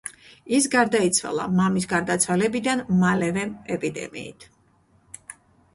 ის 0.59 0.67
გარდაიცვალა 0.75 1.45
მამის 1.59 1.87
გარდაცვალებიდან 1.91 2.83
მალევე 3.05 3.45
ეპიდემიით. 3.79 4.51